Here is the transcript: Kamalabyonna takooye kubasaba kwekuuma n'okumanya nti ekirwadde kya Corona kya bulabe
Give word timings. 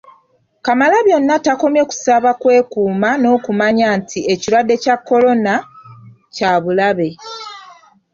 Kamalabyonna 0.65 1.35
takooye 1.45 1.81
kubasaba 1.89 2.31
kwekuuma 2.41 3.09
n'okumanya 3.21 3.87
nti 3.99 4.19
ekirwadde 4.33 4.75
kya 4.83 4.95
Corona 5.07 5.53
kya 6.35 6.51
bulabe 6.63 7.09